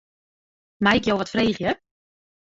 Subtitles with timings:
[0.83, 1.71] Mei ik jo wat freegje?